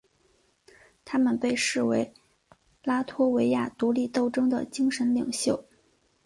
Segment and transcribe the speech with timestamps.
[1.05, 2.11] 他们被视为
[2.83, 5.63] 拉脱维亚独立斗争的精神领袖。